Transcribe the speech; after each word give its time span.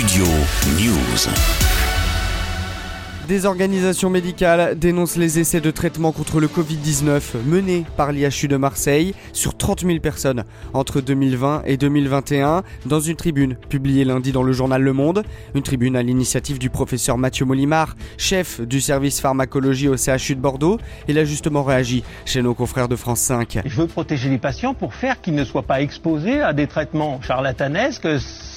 Studio 0.00 0.24
News. 0.78 1.28
Des 3.28 3.44
organisations 3.44 4.08
médicales 4.08 4.78
dénoncent 4.78 5.18
les 5.18 5.38
essais 5.38 5.60
de 5.60 5.70
traitement 5.70 6.10
contre 6.10 6.40
le 6.40 6.46
Covid-19 6.48 7.20
menés 7.44 7.84
par 7.98 8.10
l'IHU 8.10 8.48
de 8.48 8.56
Marseille 8.56 9.14
sur 9.34 9.54
30 9.54 9.82
000 9.82 9.98
personnes 9.98 10.44
entre 10.72 11.02
2020 11.02 11.64
et 11.66 11.76
2021 11.76 12.62
dans 12.86 13.00
une 13.00 13.16
tribune 13.16 13.56
publiée 13.56 14.06
lundi 14.06 14.32
dans 14.32 14.42
le 14.42 14.52
journal 14.52 14.80
Le 14.80 14.94
Monde. 14.94 15.22
Une 15.54 15.62
tribune 15.62 15.96
à 15.96 16.02
l'initiative 16.02 16.58
du 16.58 16.70
professeur 16.70 17.18
Mathieu 17.18 17.44
Molimar, 17.44 17.94
chef 18.16 18.62
du 18.62 18.80
service 18.80 19.20
pharmacologie 19.20 19.88
au 19.88 19.98
CHU 19.98 20.34
de 20.34 20.40
Bordeaux. 20.40 20.78
Il 21.08 21.18
a 21.18 21.24
justement 21.26 21.62
réagi 21.62 22.04
chez 22.24 22.40
nos 22.40 22.54
confrères 22.54 22.88
de 22.88 22.96
France 22.96 23.20
5. 23.20 23.58
Je 23.66 23.76
veux 23.76 23.86
protéger 23.86 24.30
les 24.30 24.38
patients 24.38 24.72
pour 24.72 24.94
faire 24.94 25.20
qu'ils 25.20 25.34
ne 25.34 25.44
soient 25.44 25.62
pas 25.62 25.82
exposés 25.82 26.40
à 26.40 26.54
des 26.54 26.68
traitements 26.68 27.20
charlatanesques 27.20 28.08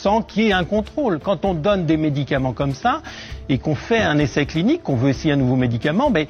sans 0.04 0.22
qu'il 0.22 0.44
y 0.44 0.50
ait 0.50 0.54
un 0.54 0.66
contrôle. 0.66 1.20
Quand 1.20 1.46
on 1.46 1.54
donne 1.54 1.86
des 1.86 1.96
médicaments 1.96 2.52
comme 2.52 2.74
ça, 2.74 3.02
et 3.48 3.58
qu'on 3.58 3.76
fait 3.76 4.02
un 4.02 4.20
essai 4.20 4.46
clinique, 4.46 4.84
qu'on 4.84 4.98
veut 4.98 5.10
essayer 5.10 5.34
un 5.34 5.38
nouveau 5.38 5.56
médicament, 5.56 6.10
mais 6.10 6.28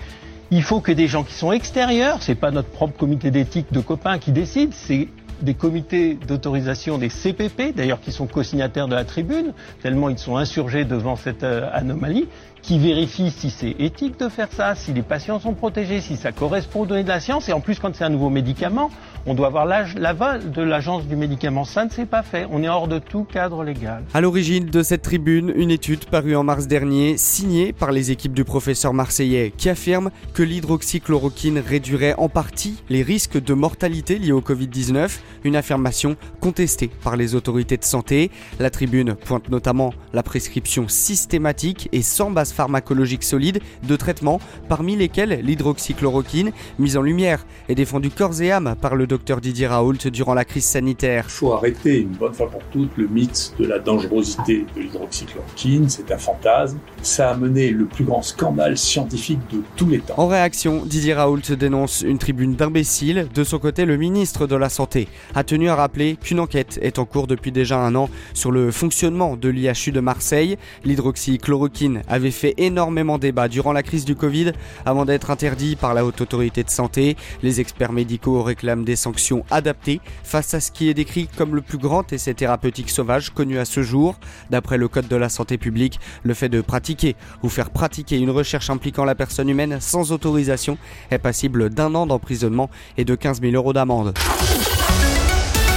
il 0.52 0.62
faut 0.62 0.80
que 0.80 0.92
des 0.92 1.08
gens 1.08 1.24
qui 1.24 1.34
sont 1.34 1.52
extérieurs, 1.52 2.22
c'est 2.22 2.36
pas 2.36 2.52
notre 2.52 2.70
propre 2.70 2.96
comité 2.96 3.32
d'éthique 3.32 3.74
de 3.74 3.80
copains 3.80 4.20
qui 4.20 4.32
décide, 4.32 4.74
c'est 4.74 5.08
des 5.42 5.56
comités 5.56 6.14
d'autorisation 6.28 7.00
des 7.00 7.10
CPP, 7.10 7.76
d'ailleurs 7.76 8.00
qui 8.00 8.12
sont 8.12 8.28
co-signataires 8.28 8.88
de 8.88 8.94
la 8.94 9.06
tribune, 9.06 9.54
tellement 9.82 10.10
ils 10.10 10.20
sont 10.20 10.38
insurgés 10.38 10.86
devant 10.86 11.16
cette 11.16 11.44
euh, 11.44 11.68
anomalie, 11.74 12.28
qui 12.64 12.80
vérifient 12.80 13.30
si 13.30 13.50
c'est 13.50 13.76
éthique 13.78 14.18
de 14.20 14.30
faire 14.30 14.48
ça, 14.52 14.74
si 14.74 14.94
les 14.94 15.02
patients 15.02 15.40
sont 15.40 15.54
protégés, 15.54 16.00
si 16.02 16.16
ça 16.16 16.32
correspond 16.32 16.82
aux 16.82 16.86
données 16.86 17.04
de 17.04 17.10
la 17.10 17.20
science, 17.20 17.50
et 17.50 17.54
en 17.54 17.60
plus 17.60 17.78
quand 17.78 17.94
c'est 17.94 18.06
un 18.06 18.10
nouveau 18.10 18.30
médicament, 18.30 18.90
on 19.26 19.34
doit 19.34 19.48
avoir 19.48 19.66
l'aval 19.66 20.52
de 20.52 20.62
l'agence 20.62 21.06
du 21.06 21.16
médicament. 21.16 21.64
Ça 21.66 21.86
ne 21.86 21.90
s'est 21.90 22.06
pas 22.06 22.24
fait. 22.24 22.46
On 22.52 22.64
est 22.64 22.68
hors 22.68 22.88
de 22.88 23.00
tout 23.00 23.24
cadre 23.24 23.64
légal. 23.64 24.04
À 24.14 24.22
l'origine 24.22 24.66
de 24.66 24.84
cette 24.84 25.02
tribune, 25.02 25.54
une 25.56 25.72
étude 25.72 26.06
parue 26.06 26.36
en 26.36 26.44
mars 26.44 26.68
dernier, 26.68 27.18
signée 27.18 27.74
par 27.74 27.92
les 27.92 28.12
équipes 28.12 28.34
du 28.34 28.44
professeur 28.44 28.94
marseillais, 28.94 29.54
qui 29.56 29.70
affirme 29.70 30.12
que 30.34 30.44
l'hydroxychloroquine 30.44 31.60
réduirait 31.60 32.16
en 32.18 32.30
partie 32.30 32.82
les 32.90 33.04
risques 33.04 33.42
de 33.42 33.54
mortalité 33.54 34.20
liés 34.20 34.32
au 34.32 34.42
Covid-19, 34.42 35.20
une 35.44 35.56
affirmation 35.56 36.16
contestée 36.40 36.90
par 37.04 37.18
les 37.18 37.36
autorités 37.36 37.78
de 37.78 37.84
santé. 37.84 38.32
La 38.60 38.70
tribune 38.70 39.16
pointe 39.16 39.50
notamment 39.50 39.94
la 40.14 40.24
prescription 40.24 40.88
systématique 40.88 41.90
et 41.92 42.02
sans 42.02 42.32
base 42.32 42.53
pharmacologique 42.54 43.24
solide 43.24 43.60
de 43.84 43.96
traitements, 43.96 44.40
parmi 44.70 44.96
lesquels 44.96 45.42
l'hydroxychloroquine, 45.44 46.52
mise 46.80 46.98
en 46.98 47.02
lumière 47.02 47.46
et 47.70 47.76
défendue 47.76 48.10
corps 48.10 48.42
et 48.42 48.52
âme 48.52 48.76
par 48.80 48.96
le 48.96 49.08
docteur 49.08 49.42
Didier 49.42 49.68
Raoult 49.68 50.10
durant 50.12 50.34
la 50.34 50.46
crise 50.46 50.66
sanitaire. 50.66 51.26
Il 51.28 51.32
faut 51.32 51.54
arrêter 51.54 52.00
une 52.00 52.10
bonne 52.10 52.34
fois 52.34 52.50
pour 52.50 52.64
toutes 52.72 52.96
le 52.98 53.08
mythe 53.08 53.54
de 53.60 53.66
la 53.66 53.80
dangerosité 53.80 54.66
de 54.76 54.82
l'hydroxychloroquine. 54.82 55.90
C'est 55.90 56.12
un 56.12 56.18
fantasme. 56.18 56.78
Ça 57.02 57.32
a 57.32 57.36
mené 57.36 57.72
le 57.72 57.86
plus 57.86 58.04
grand 58.04 58.22
scandale 58.22 58.78
scientifique 58.78 59.40
de 59.52 59.62
tous 59.76 59.90
les 59.90 60.00
temps. 60.00 60.16
En 60.18 60.28
réaction, 60.28 60.84
Didier 60.86 61.14
Raoult 61.14 61.56
dénonce 61.58 62.02
une 62.02 62.18
tribune 62.18 62.56
d'imbéciles. 62.56 63.28
De 63.34 63.44
son 63.44 63.60
côté, 63.60 63.86
le 63.86 63.98
ministre 63.98 64.48
de 64.48 64.56
la 64.56 64.70
Santé 64.70 65.08
a 65.36 65.44
tenu 65.44 65.70
à 65.70 65.76
rappeler 65.76 66.18
qu'une 66.22 66.40
enquête 66.40 66.80
est 66.82 67.00
en 67.00 67.06
cours 67.06 67.28
depuis 67.28 67.52
déjà 67.52 67.80
un 67.80 67.96
an 67.96 68.10
sur 68.34 68.52
le 68.52 68.72
fonctionnement 68.72 69.36
de 69.36 69.50
l'IHU 69.50 69.92
de 69.92 70.00
Marseille. 70.00 70.58
L'hydroxychloroquine 70.84 72.02
avait 72.08 72.32
fait 72.44 72.56
énormément 72.58 73.20
débat 73.20 73.48
durant 73.48 73.72
la 73.72 73.84
crise 73.84 74.04
du 74.04 74.18
Covid 74.18 74.52
avant 74.86 75.06
d'être 75.06 75.32
interdit 75.32 75.78
par 75.78 75.94
la 75.94 76.04
haute 76.04 76.20
autorité 76.20 76.62
de 76.66 76.70
santé. 76.70 77.16
Les 77.42 77.62
experts 77.62 77.94
médicaux 77.94 78.44
réclament 78.44 78.84
des 78.84 78.98
sanctions 78.98 79.46
adaptées 79.50 80.02
face 80.26 80.54
à 80.54 80.60
ce 80.60 80.70
qui 80.70 80.90
est 80.90 80.94
décrit 80.94 81.30
comme 81.38 81.56
le 81.56 81.62
plus 81.62 81.78
grand 81.78 82.12
essai 82.12 82.34
thérapeutique 82.34 82.90
sauvage 82.90 83.30
connu 83.30 83.60
à 83.60 83.64
ce 83.64 83.82
jour. 83.82 84.20
D'après 84.50 84.78
le 84.78 84.90
Code 84.90 85.08
de 85.08 85.16
la 85.16 85.30
santé 85.30 85.58
publique, 85.58 86.02
le 86.24 86.34
fait 86.34 86.50
de 86.50 86.60
pratiquer 86.60 87.16
ou 87.44 87.48
faire 87.48 87.70
pratiquer 87.70 88.18
une 88.18 88.32
recherche 88.32 88.70
impliquant 88.70 89.06
la 89.06 89.16
personne 89.16 89.48
humaine 89.48 89.78
sans 89.80 90.12
autorisation 90.12 90.78
est 91.12 91.20
passible 91.20 91.70
d'un 91.70 91.96
an 91.96 92.06
d'emprisonnement 92.08 92.70
et 92.98 93.06
de 93.06 93.16
15 93.16 93.40
000 93.40 93.54
euros 93.54 93.72
d'amende. 93.72 94.14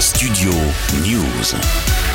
Studio 0.00 0.50
News. 1.04 2.05